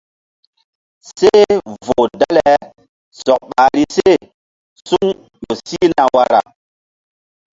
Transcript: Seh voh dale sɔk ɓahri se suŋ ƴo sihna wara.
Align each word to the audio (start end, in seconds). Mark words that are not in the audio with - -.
Seh 1.15 1.51
voh 1.85 2.05
dale 2.19 2.49
sɔk 3.21 3.41
ɓahri 3.51 3.83
se 3.95 4.07
suŋ 4.87 5.05
ƴo 5.41 5.51
sihna 5.67 6.03
wara. 6.15 6.41